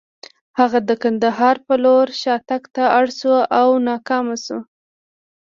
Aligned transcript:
هغه 0.59 0.79
د 0.89 0.91
کندهار 1.03 1.55
په 1.65 1.73
لور 1.83 2.07
شاتګ 2.21 2.63
ته 2.75 2.83
اړ 2.99 3.05
شو 3.19 3.35
او 3.59 3.67
ناکام 3.87 4.27
شو. 4.43 4.59